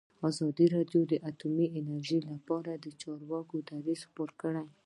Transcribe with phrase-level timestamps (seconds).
[0.29, 4.63] ازادي راډیو د اټومي انرژي لپاره د چارواکو دریځ خپور کړی.